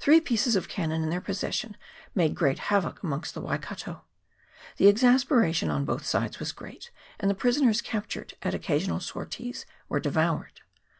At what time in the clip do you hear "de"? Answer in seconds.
10.00-10.10